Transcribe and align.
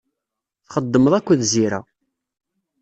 Txeddmeḍ 0.67 1.13
akked 1.15 1.41
Zira. 1.51 1.79